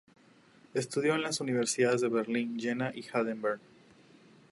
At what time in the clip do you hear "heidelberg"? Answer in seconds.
3.13-3.59